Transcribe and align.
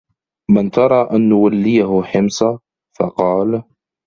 مَنْ 0.51 0.71
تَرَى 0.71 1.09
أَنْ 1.11 1.29
نُوَلِّيَهُ 1.29 2.03
حِمْصَ؟ 2.03 2.43
فَقَالَ 2.99 3.63